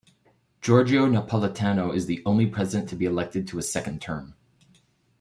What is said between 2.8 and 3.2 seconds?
to be